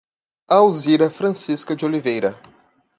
Alzira 0.47 1.11
Francisca 1.11 1.75
de 1.75 1.85
Oliveira 1.85 2.35